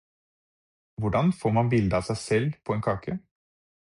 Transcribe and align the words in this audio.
Hvordan 0.97 1.31
får 1.43 1.53
man 1.59 1.69
bilde 1.73 1.99
av 2.01 2.07
seg 2.09 2.21
selv 2.23 2.57
på 2.71 2.77
en 2.77 2.83
kake? 2.89 3.19